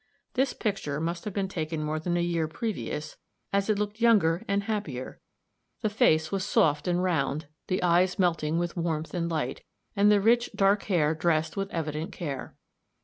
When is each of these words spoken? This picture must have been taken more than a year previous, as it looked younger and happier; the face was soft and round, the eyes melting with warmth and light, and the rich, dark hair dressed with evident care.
This 0.33 0.53
picture 0.53 0.99
must 0.99 1.25
have 1.25 1.33
been 1.35 1.47
taken 1.47 1.83
more 1.83 1.99
than 1.99 2.17
a 2.17 2.23
year 2.23 2.47
previous, 2.47 3.17
as 3.53 3.69
it 3.69 3.77
looked 3.77 4.01
younger 4.01 4.43
and 4.47 4.63
happier; 4.63 5.21
the 5.81 5.91
face 5.91 6.31
was 6.31 6.43
soft 6.43 6.87
and 6.87 7.03
round, 7.03 7.45
the 7.67 7.83
eyes 7.83 8.17
melting 8.17 8.57
with 8.57 8.75
warmth 8.75 9.13
and 9.13 9.29
light, 9.29 9.61
and 9.95 10.11
the 10.11 10.19
rich, 10.19 10.49
dark 10.55 10.85
hair 10.85 11.13
dressed 11.13 11.55
with 11.55 11.69
evident 11.69 12.11
care. 12.11 12.55